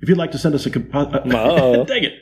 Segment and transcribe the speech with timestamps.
[0.00, 1.84] If you'd like to send us a compo- Oh.
[1.86, 2.12] dang it.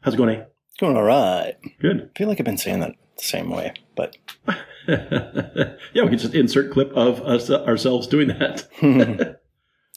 [0.00, 0.44] How's it going, eh?
[0.78, 1.54] Going all right.
[1.80, 2.10] Good.
[2.14, 4.16] I feel like I've been saying that the same way, but
[4.88, 8.66] yeah, we can just insert clip of us ourselves doing that.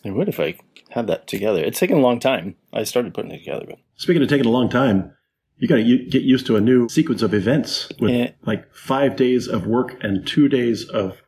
[0.06, 0.56] I would if I
[0.90, 1.64] had that together.
[1.64, 2.56] It's taken a long time.
[2.74, 5.12] I started putting it together, but Speaking of taking a long time,
[5.58, 8.32] you got to u- get used to a new sequence of events with Yeah.
[8.46, 11.22] like five days of work and two days of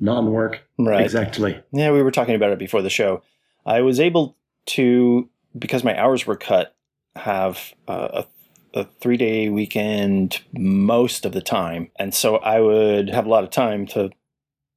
[0.00, 0.62] non-work.
[0.78, 1.02] Right.
[1.02, 1.60] Exactly.
[1.72, 3.22] yeah, we were talking about it before the show.
[3.66, 4.36] I was able
[4.66, 6.74] to, because my hours were cut,
[7.14, 8.26] have uh, a,
[8.74, 11.90] a three day weekend most of the time.
[11.98, 14.10] And so I would have a lot of time to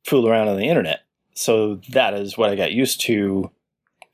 [0.06, 1.02] fool around on the internet.
[1.34, 3.52] So that is what I got used to,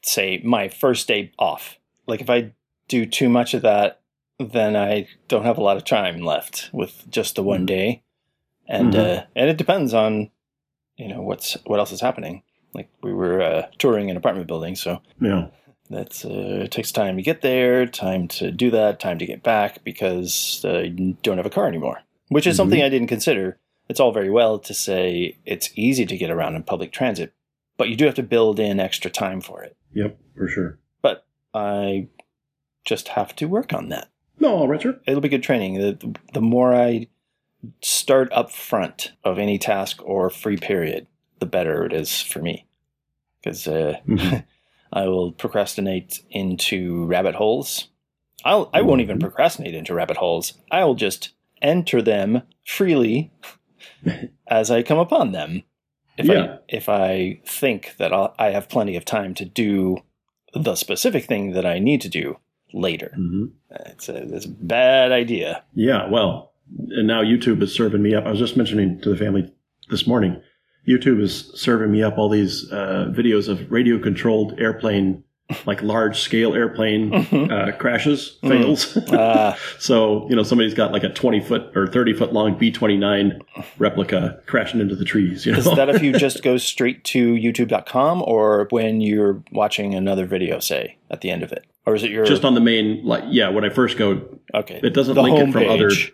[0.04, 1.78] say, my first day off.
[2.08, 2.54] Like if I
[2.88, 4.02] do too much of that,
[4.40, 7.68] then I don't have a lot of time left with just the one Mhm.
[7.68, 8.04] day.
[8.68, 9.18] And Mhm.
[9.18, 10.32] uh, and it depends on
[10.98, 12.44] you know what's what else is happening.
[12.74, 15.48] Like we were uh, touring an apartment building, so Yeah.
[15.94, 19.44] That's uh, it takes time to get there, time to do that, time to get
[19.44, 22.02] back because uh, you don't have a car anymore.
[22.30, 22.58] Which is Mhm.
[22.58, 23.58] something I didn't consider.
[23.90, 27.34] It's all very well to say it's easy to get around in public transit,
[27.78, 29.76] but you do have to build in extra time for it.
[29.94, 30.18] Yep.
[30.38, 30.80] For sure.
[31.02, 32.08] But I
[32.86, 34.08] just have to work on that.
[34.40, 35.02] No, Richard.
[35.06, 35.74] It'll be good training.
[35.76, 37.08] The, the more I
[37.82, 41.06] start up front of any task or free period,
[41.40, 42.66] the better it is for me.
[43.44, 44.44] Because uh, Mhm.
[44.94, 47.88] I will procrastinate into rabbit holes.
[48.44, 49.22] I'll, I won't even Mhm.
[49.22, 50.54] procrastinate into rabbit holes.
[50.72, 51.30] I'll just
[51.62, 53.32] enter them freely
[54.48, 55.64] as I come upon them.
[56.18, 56.44] If Yeah.
[56.44, 59.98] I if I think that I'll, I have plenty of time to do
[60.54, 62.38] the specific thing that I need to do
[62.74, 65.64] later, hmm it's a, it's a bad idea.
[65.74, 66.10] Yeah.
[66.10, 66.52] Well,
[66.90, 68.26] and now YouTube is serving me up.
[68.26, 69.50] I was just mentioning to the family
[69.90, 70.42] this morning.
[70.88, 75.24] YouTube is serving me up all these uh, videos of radio-controlled airplane,
[75.66, 77.14] like large-scale airplane
[77.52, 78.50] uh, crashes, Mhm.
[78.50, 78.98] fails.
[79.12, 79.58] Ah.
[79.80, 83.40] so you know somebody's got like a 20 foot or 30 foot long B29
[83.78, 85.46] replica crashing into the trees.
[85.46, 85.58] You know.
[85.60, 90.60] Is that if you just go straight to youtube.com or when you're watching another video,
[90.60, 91.66] say, at the end of it?
[91.86, 92.26] Or is it your.
[92.26, 94.22] just on the main like yeah when I first go
[94.54, 94.80] okay.
[94.84, 96.12] it doesn't the link it from other homepage.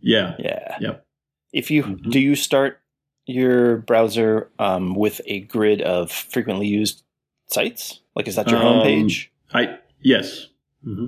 [0.00, 0.76] yeah Yeah.
[0.80, 1.06] Yep.
[1.52, 2.10] If you Mhm.
[2.10, 2.78] do you start
[3.26, 7.02] your browser um, with a grid of frequently used
[7.48, 8.00] sites?
[8.14, 9.28] Like is that your Um, homepage?
[9.54, 10.48] I yes
[10.84, 11.06] hmm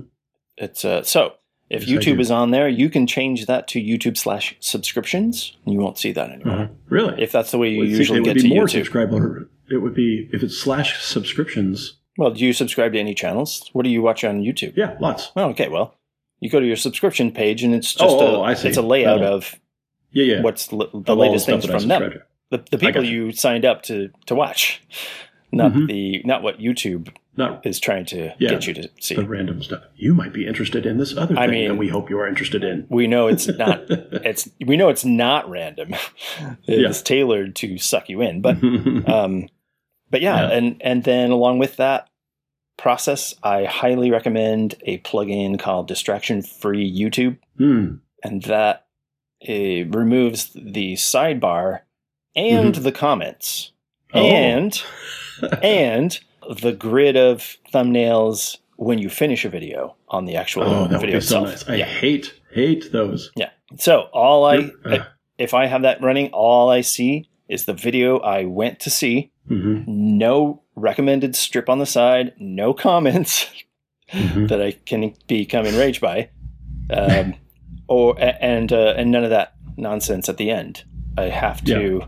[0.57, 1.33] It's uh, so
[1.69, 5.73] if Yes, YouTube is on there, you can change that to YouTube slash subscriptions, and
[5.73, 6.55] you won't see that anymore.
[6.59, 8.65] uh really If that's the way you Well, usually it would get be to more
[8.65, 8.71] YouTube.
[8.85, 13.69] subscriber it would be if it's slash subscriptions Well, do you subscribe to any channels?
[13.73, 14.73] What do you watch on YouTube?
[14.77, 15.67] yeah lots Oh, okay.
[15.69, 15.95] Well,
[16.39, 18.67] you go to your subscription page, and it's just Oh, a oh, I see.
[18.69, 19.35] it's a layout Oh.
[19.35, 19.55] of
[20.15, 22.13] yeah yeah what's l- the Of latest stuff things from them.
[22.51, 23.07] The, the people gotcha.
[23.13, 24.81] you signed up to to watch,
[25.51, 25.87] not Mhm.
[25.87, 28.49] the not what YouTube not is trying to Yeah.
[28.51, 29.15] get you to see.
[29.15, 31.89] the random stuff you might be interested in this other I thing mean- that we
[31.89, 35.95] hope you are interested in we know it's not it's we know it's not random.
[36.67, 38.57] It's tailored to suck you in, but
[39.09, 39.49] um,
[40.11, 40.57] but yeah, Yeah.
[40.57, 42.07] and and then along with that
[42.77, 47.37] process, I highly recommend a plugin called Distraction Free YouTube.
[47.57, 47.95] Hmm.
[48.23, 48.84] and that
[49.47, 51.81] uh, removes the sidebar
[52.35, 53.71] and the comments
[54.13, 54.17] Mm-hmm.
[54.19, 54.29] Oh.
[54.29, 54.83] and
[55.63, 56.19] and
[56.61, 61.01] the grid of thumbnails when you finish a video on the actual oh that would
[61.01, 61.67] video be so itself.
[61.67, 61.85] nice I yeah.
[61.85, 63.49] hate hate those yeah.
[63.77, 64.99] So all I Uh,
[65.37, 69.31] if I have that running, all I see is the video I went to see.
[69.49, 72.33] mhm, No recommended strip on the side.
[72.39, 73.49] No comments.
[74.13, 74.47] mhm.
[74.49, 76.29] that I can become enraged by,
[76.89, 77.33] um,
[77.87, 80.83] or and uh, and none of that nonsense at the end.
[81.17, 82.01] I have to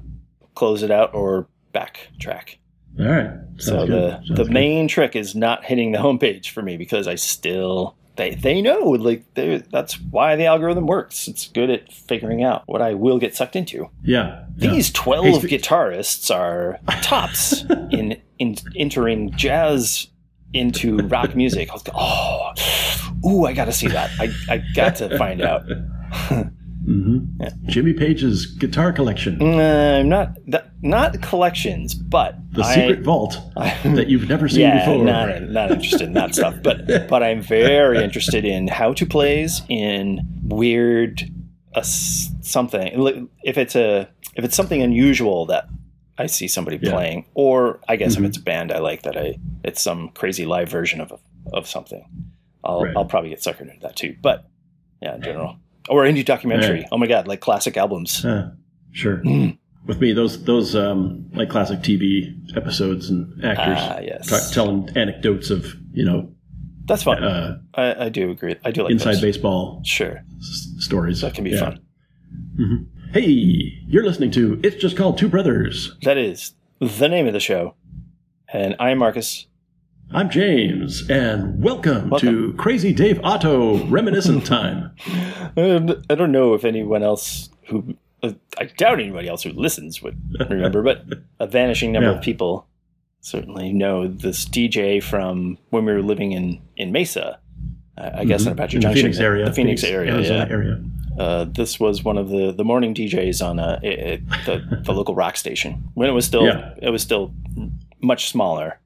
[0.56, 2.56] close it out or backtrack.
[3.00, 3.90] all right So Sounds good.
[3.90, 4.52] the Sounds the good.
[4.52, 8.80] main trick is not hitting the homepage for me because I still they they know
[8.90, 11.28] like they that's why the algorithm works.
[11.28, 13.90] It's good at figuring out what I will get sucked into.
[14.04, 14.72] yeah yeah.
[14.72, 17.62] These twelve Hey, guitarists are tops
[17.92, 20.08] in in entering jazz
[20.54, 21.70] into rock music.
[21.70, 22.52] I was go, oh,
[23.26, 24.10] ooh, I got to see that.
[24.20, 25.64] I I got to find out.
[26.86, 27.50] hmm Yeah.
[27.66, 30.38] Jimmy Page's guitar collection, Uh, not
[30.82, 35.04] not collections, but the I- secret vault that you've never seen yeah, before.
[35.04, 36.56] not not interested in that stuff.
[36.64, 41.24] But but I'm very interested in how to plays in weird
[41.76, 43.28] uh, something.
[43.44, 45.68] If it's a if it's something unusual that
[46.18, 46.92] I see somebody Yeah.
[46.94, 48.20] playing, or I guess Mhm.
[48.20, 51.12] if it's a band I like that I it's some crazy live version of
[51.54, 52.04] of something,
[52.68, 52.94] I'll Right.
[52.98, 54.16] I'll probably get suckered into that too.
[54.22, 54.46] But
[55.02, 55.58] yeah, in general,
[55.90, 56.82] or indie documentary.
[56.82, 56.88] Yeah.
[56.92, 58.24] Oh my god, like classic albums.
[58.26, 58.52] Uh,
[58.92, 59.18] sure.
[59.18, 59.58] Mm.
[59.86, 64.90] With me, those those um, like classic TV episodes and actors Ah, yes, ta- telling
[64.98, 66.30] anecdotes of you know
[66.86, 67.24] that's fun.
[67.24, 68.56] uh, I, I do agree.
[68.66, 69.22] I do like inside those.
[69.22, 71.22] baseball Sure, s- stories.
[71.22, 71.60] that can be Yeah.
[71.60, 71.80] fun.
[72.60, 72.86] Mhm.
[73.14, 73.30] Hey,
[73.88, 75.96] you're listening to It's Just Called Two Brothers.
[76.04, 77.76] That is the name of the show,
[78.52, 79.48] and I'm Marcus.
[80.14, 82.52] I'm James, and welcome, Welcome.
[82.52, 84.92] to Crazy Dave Otto Reminiscent Time.
[85.58, 90.18] I don't know if anyone else who uh, I doubt anybody else who listens would
[90.50, 91.04] remember, but
[91.40, 92.18] a vanishing number Yeah.
[92.18, 92.66] of people
[93.20, 97.40] certainly know this DJ from when we were living in in Mesa.
[97.98, 98.88] Uh, I guess in Apache Mm-hmm.
[98.88, 100.14] in the Junction, Phoenix area, the Phoenix, area.
[100.14, 100.54] Arizona Yeah.
[100.54, 100.84] area.
[101.20, 104.94] Uh, this was one of the, the morning DJs on uh, it, it- the the
[104.94, 106.74] local rock station when it was still Yeah.
[106.82, 107.34] it was still
[108.02, 108.80] much smaller.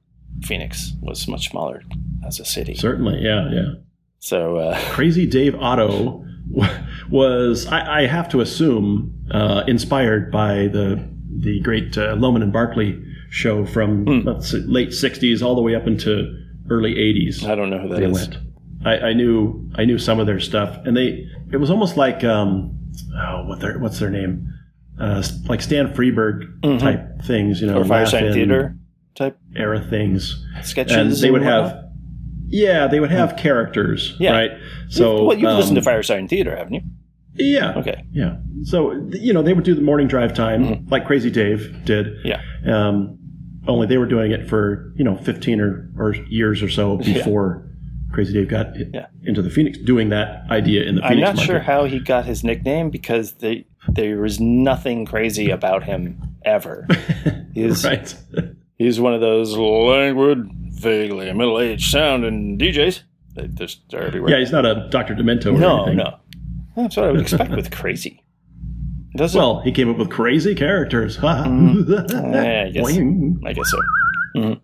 [0.44, 1.84] Phoenix was much smaller
[2.26, 2.76] as a city.
[2.76, 3.74] Certainly, yeah, yeah.
[4.20, 6.26] So uh, Crazy Dave Otto
[7.10, 12.52] was, I, I have to assume, uh, inspired by the the great uh, Lohman and
[12.54, 14.06] Barkley show from
[14.42, 16.38] say, late '60s all the way up into
[16.70, 17.48] early '80s.
[17.48, 18.12] I don't know who that they is.
[18.14, 18.38] went.
[18.86, 22.24] I, I knew I knew some of their stuff, and they it was almost like
[22.24, 22.78] um,
[23.16, 24.50] oh, what their what's their name,
[25.00, 26.80] uh, like Stan Freberg Mhm.
[26.80, 28.76] type things, you know, Or Firesign Theatre
[29.16, 30.96] type era things, sketches.
[30.96, 31.72] and they would whatnot?
[31.74, 31.84] have.
[32.48, 34.32] Yeah, they would have characters, Yeah.
[34.32, 34.52] right?
[34.90, 36.82] So, well, you've um, listened to Firesign Theatre, haven't you?
[37.36, 37.76] Yeah.
[37.78, 38.04] Okay.
[38.12, 38.38] Yeah.
[38.64, 40.92] So you know they would do the morning drive time Mhm.
[40.92, 42.08] like Crazy Dave did.
[42.26, 42.42] Yeah.
[42.66, 43.18] Um,
[43.68, 47.14] only they were doing it for you know fifteen or, or years or so Yeah.
[47.14, 47.66] before
[48.12, 49.06] Crazy Dave got Yeah.
[49.24, 52.26] into the Phoenix, doing that idea in the Phoenix I'm not sure how he got
[52.26, 56.86] his nickname because they, there was nothing crazy about him ever.
[57.54, 58.14] He's right.
[58.84, 63.02] he's one of those languid, vaguely middle-aged sounding DJs.
[63.36, 64.32] They just are everywhere.
[64.32, 65.16] Yeah, he's not a Dr.
[65.16, 65.98] Demento or no, anything.
[65.98, 66.18] no.
[66.76, 68.24] That's what I would expect with crazy.
[69.16, 69.38] Does it?
[69.40, 71.18] Well, he came up with crazy characters.
[71.18, 72.10] Mm.
[72.34, 72.98] Yeah, I guess.
[73.46, 74.62] I guess so.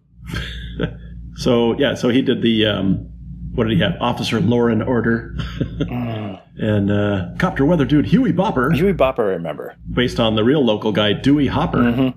[1.36, 3.10] So yeah, so he did the um,
[3.54, 3.94] what did he have?
[4.02, 6.42] Officer Lauren Order Mm.
[6.58, 9.76] and uh, copter weather dude Huey Bopper, Huey Bopper, I remember.
[9.92, 11.78] based on the real local guy Dewey Hopper.
[11.78, 12.14] Mhm.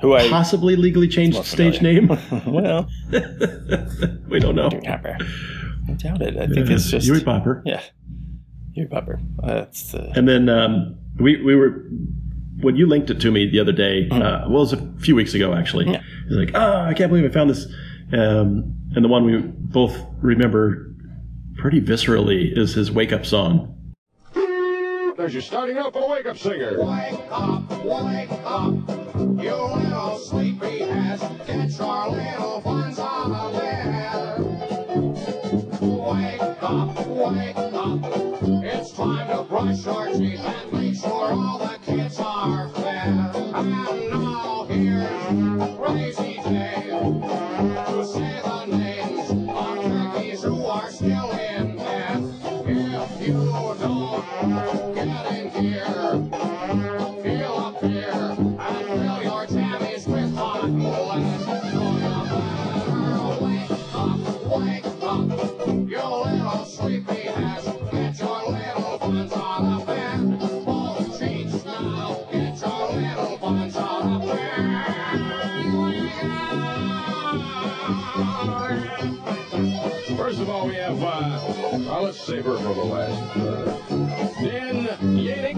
[0.00, 2.08] Who I possibly legally changed stage name.
[2.46, 2.88] well,
[4.28, 4.70] we don't know.
[4.70, 5.16] Huey Bopper.
[5.88, 6.36] I doubt it.
[6.36, 7.62] I think it's just Huey Popper.
[7.66, 7.82] yeah.
[8.74, 9.20] Huey Bopper.
[9.44, 11.84] That's uh, And then um, we we were
[12.60, 14.08] when you linked it to me the other day.
[14.10, 15.84] Uh, well, it was a few weeks ago actually.
[15.84, 15.94] Mm-hmm.
[15.94, 16.02] Yeah.
[16.28, 17.66] He's like, oh, I can't believe I found this.
[18.12, 20.92] Um, and the one we both remember
[21.56, 23.76] pretty viscerally is his wake up song.
[25.20, 26.82] There's your starting up a wake up singer.
[26.82, 28.72] Wake up, wake up,
[29.38, 31.20] you little sleepy sleepyhead.
[31.46, 34.40] Get your little ones on the bed.
[35.82, 38.00] Wake up, wake up.
[38.64, 43.36] It's time to brush your teeth and make sure all the kids are fed.
[43.36, 43.99] And
[80.40, 81.38] First of all, we have, uh,
[81.86, 83.36] well, let's save her for the last.
[83.36, 83.76] Uh,
[84.42, 85.56] Dan Yannick.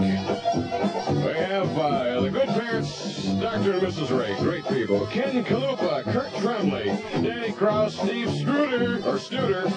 [1.25, 3.71] We have uh, the good parents, Dr.
[3.71, 4.19] and Mrs.
[4.19, 5.07] Ray, great people.
[5.07, 6.87] Ken Kalupa, Kurt Tremley,
[7.23, 9.71] Danny Kraus, Steve Struder, or Studer,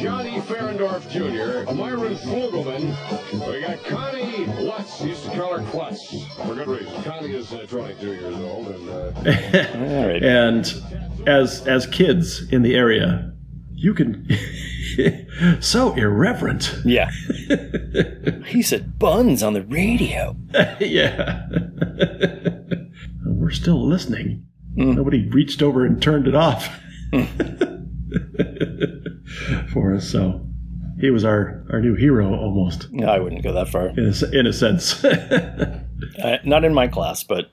[0.00, 2.96] Johnny Ferendorf Jr., Myron Flugelman.
[3.46, 7.02] We got Connie Lutz, used to call her Klutz, for good reason.
[7.02, 9.12] Connie is uh, 22 years old, and uh,
[9.74, 10.22] all right.
[10.22, 10.82] And
[11.26, 13.29] as as kids in the area,
[13.80, 14.28] you can
[15.60, 16.74] so irreverent.
[16.84, 17.10] Yeah.
[18.46, 20.36] he said buns on the radio.
[20.80, 21.46] yeah.
[23.24, 24.46] We're still listening.
[24.76, 24.96] Mm.
[24.96, 26.68] Nobody reached over and turned it off
[29.72, 30.08] for us.
[30.08, 30.46] So
[31.00, 33.88] he was our, our new hero almost, No, I wouldn't go that far.
[33.88, 35.02] in a, in a sense.
[35.04, 37.50] Uh, not in my class, but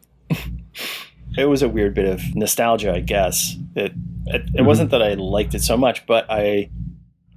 [1.37, 3.55] it was a weird bit of nostalgia, I guess.
[3.75, 3.93] It
[4.25, 6.69] it, it wasn't that I liked it so much, but I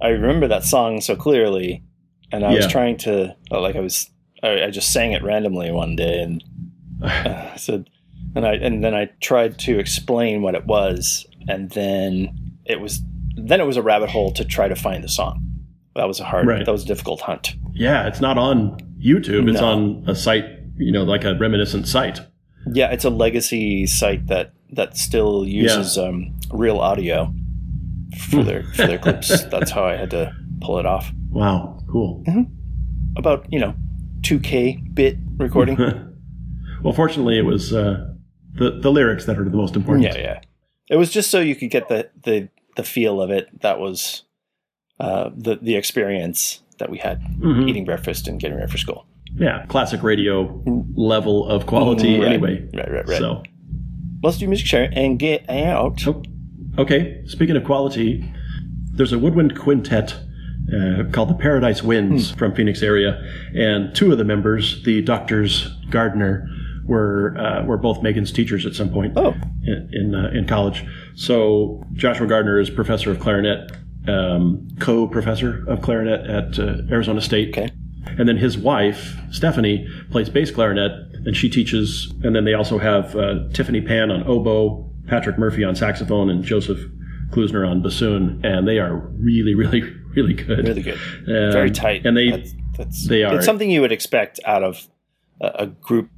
[0.01, 1.83] I remember that song so clearly,
[2.31, 4.09] and I was trying to uh, like I was
[4.43, 6.43] I, I just sang it randomly one day, and
[7.03, 7.89] uh, I said,
[8.35, 13.01] and I and then I tried to explain what it was, and then it was
[13.35, 15.47] then it was a rabbit hole to try to find the song.
[15.95, 16.65] That was a hard, Right.
[16.65, 17.55] that was a difficult hunt.
[17.73, 19.49] Yeah, it's not on YouTube.
[19.49, 19.67] It's No.
[19.67, 20.45] on a site,
[20.77, 22.19] you know, like a reminiscent site.
[22.71, 27.33] Yeah, it's a legacy site that that still uses um, real audio
[28.29, 29.43] for their for their clips.
[29.51, 31.11] That's how I had to pull it off.
[31.29, 32.23] Wow, cool.
[33.17, 33.73] About you know,
[34.21, 35.75] 2K bit recording.
[36.83, 38.13] well, fortunately, it was uh,
[38.53, 40.05] the the lyrics that are the most important.
[40.05, 40.39] yeah, yeah.
[40.89, 43.61] It was just so you could get the the the feel of it.
[43.61, 44.23] That was
[44.99, 47.69] uh, the the experience that we had Mhm.
[47.69, 49.05] eating breakfast and getting ready for school.
[49.35, 50.61] Yeah, classic radio
[50.95, 52.19] level of quality.
[52.19, 52.27] Right.
[52.33, 53.17] Anyway, Right, right, right.
[53.17, 53.43] So,
[54.23, 56.05] Let's do music share and get out.
[56.07, 56.21] oh,
[56.77, 57.23] okay.
[57.25, 58.23] Speaking of quality,
[58.93, 60.15] there's a woodwind quintet.
[60.71, 62.37] Uh, called the Paradise Winds Hmm.
[62.37, 63.19] from Phoenix area,
[63.55, 66.47] and two of the members, the doctors Gardner,
[66.85, 69.13] were uh, were both Megan's teachers at some point.
[69.17, 69.33] Oh,
[69.65, 70.85] in in, uh, in college.
[71.15, 73.71] So Joshua Gardner is professor of clarinet,
[74.07, 77.49] um, co-professor of clarinet at uh, Arizona State.
[77.49, 77.69] Okay.
[78.17, 80.91] And then his wife Stephanie plays bass clarinet,
[81.25, 82.11] and she teaches.
[82.23, 86.43] And then they also have uh, Tiffany Pan on oboe, Patrick Murphy on saxophone, and
[86.43, 86.79] Joseph
[87.31, 88.41] Klusner on bassoon.
[88.43, 89.81] And they are really, really,
[90.15, 90.67] really good.
[90.67, 90.99] really good.
[91.27, 92.05] Um, Very tight.
[92.05, 94.87] And they that's, that's they are- It's something you would expect out of
[95.41, 96.09] a, a group.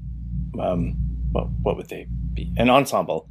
[0.59, 0.95] Um,
[1.31, 2.53] what what would they be?
[2.57, 3.27] An ensemble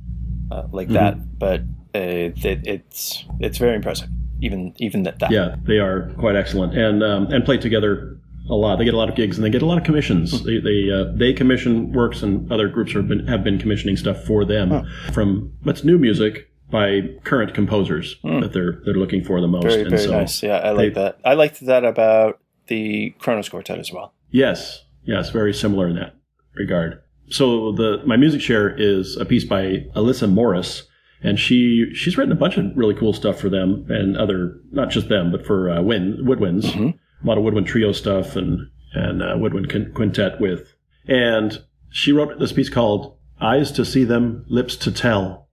[0.51, 0.95] uh, like Mm-hmm.
[0.95, 1.61] that, but
[1.95, 4.09] uh, it, it's it's very impressive.
[4.41, 5.31] Even even that that.
[5.31, 8.19] Yeah, they are quite excellent, and um, and play together
[8.49, 8.77] a lot.
[8.77, 10.43] They get a lot of gigs, and they get a lot of commissions.
[10.45, 14.25] They they uh, they commission works, and other groups have been have been commissioning stuff
[14.25, 19.47] for them from what's new music by current composers that they're they're looking for the
[19.47, 19.65] most.
[19.65, 20.43] Very and very so, nice.
[20.43, 21.19] Yeah, I like that.
[21.25, 24.13] I liked that about the Kronos Quartet as well.
[24.31, 26.17] Yes, yes, very similar in that
[26.55, 27.03] regard.
[27.29, 30.85] So the my music share is a piece by Alyssa Morris,
[31.23, 34.91] and she she's written a bunch of really cool stuff for them and other not
[34.91, 36.75] just them, but for uh, wind woodwinds,
[37.23, 40.75] a lot of woodwind trio stuff and and uh, woodwind quintet with.
[41.07, 45.49] And she wrote this piece called "Eyes to See Them, Lips to Tell,"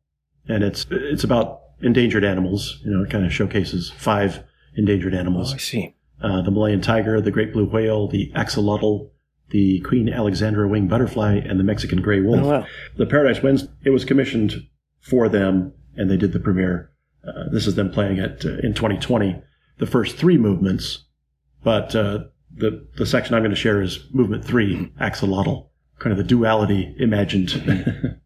[0.48, 2.80] and it's it's about endangered animals.
[2.84, 4.44] You know, it kind of showcases five
[4.76, 5.96] endangered animals Oh, I see.
[6.22, 9.10] uh, the Malayan tiger, the great blue whale, the axolotl,
[9.50, 12.44] the Queen Alexandra winged butterfly, and the Mexican gray wolf.
[12.44, 12.66] Oh, wow.
[12.98, 14.68] The Paradise Winds, it was commissioned
[15.02, 16.92] for them, and they did the premiere.
[17.28, 19.42] Uh, this is them playing it uh, in 2020.
[19.80, 21.06] The first three movements,
[21.64, 22.20] but uh,
[22.56, 25.68] the the section I'm going to share is movement three, axolotl,
[26.00, 27.50] kind of the duality imagined,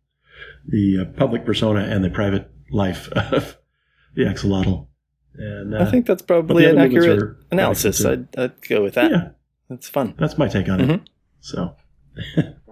[0.68, 3.58] the uh, public persona and the private life of
[4.16, 4.88] the axolotl.
[5.36, 8.06] And uh, I think that's probably an accurate analysis.
[8.06, 9.10] I'd, I'd go with that.
[9.12, 9.30] yeah,
[9.70, 10.14] That's fun.
[10.18, 10.90] that's my take on Mhm.
[10.96, 11.10] it.
[11.42, 11.76] So.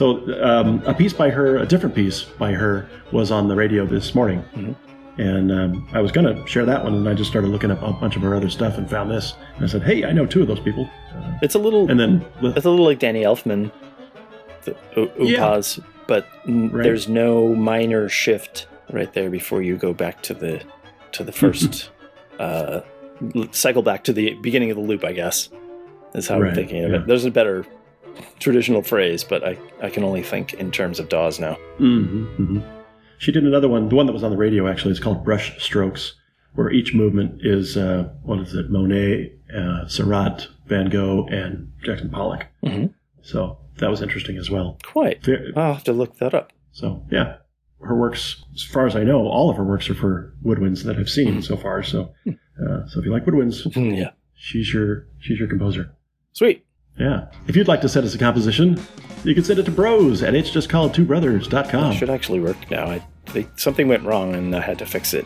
[0.00, 3.84] So um, a piece by her, a different piece by her, was on the radio
[3.84, 4.74] this morning, Mhm.
[5.18, 7.82] and um, I was going to share that one, and I just started looking up
[7.82, 10.24] a bunch of her other stuff and found this, and I said, "Hey, I know
[10.24, 13.24] two of those people." Uh, It's a little and then it's a little like Danny
[13.24, 13.70] Elfman,
[14.64, 14.74] the
[15.18, 15.60] Yeah.
[16.06, 16.82] But n- Right.
[16.82, 20.62] there's no minor shift right there before you go back to the
[21.12, 21.90] to the first
[22.40, 22.80] uh,
[23.50, 25.04] cycle back to the beginning of the loop.
[25.04, 25.50] I guess
[26.14, 26.96] is how I'm thinking of yeah.
[27.00, 27.06] it.
[27.06, 27.66] There's a better
[28.38, 31.54] traditional phrase, but I I can only think in terms of DAWs now.
[31.78, 32.60] hmm hmm
[33.18, 33.88] She did another one.
[33.88, 36.14] The one that was on the radio actually is called Brush Strokes,
[36.54, 38.70] where each movement is uh, what is it?
[38.70, 42.46] Monet, uh, Seurat, Van Gogh, and Jackson Pollock.
[42.64, 42.86] Mm-hmm.
[43.22, 44.78] So that was interesting as well.
[44.82, 45.24] Quite.
[45.24, 46.52] Ve- I'll have to look that up.
[46.72, 47.36] So yeah,
[47.82, 50.96] her works, as far as I know, all of her works are for woodwinds that
[50.96, 51.82] I've seen so far.
[51.82, 53.64] So, uh, so if you like woodwinds,
[53.96, 54.10] yeah.
[54.34, 55.92] she's your she's your composer.
[56.32, 56.64] Sweet.
[57.00, 57.26] Yeah.
[57.48, 58.78] If you'd like to send us a composition,
[59.24, 61.04] you can send it to bros at it's just called two
[61.92, 62.84] It should actually work now.
[62.86, 63.02] I,
[63.32, 65.24] they, something went wrong and I had to fix it